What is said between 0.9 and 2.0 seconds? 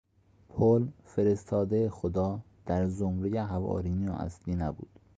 فرستاده